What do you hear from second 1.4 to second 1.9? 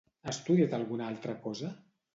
cosa?